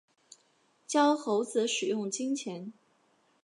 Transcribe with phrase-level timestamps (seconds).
[0.87, 2.73] 教猴子使用金钱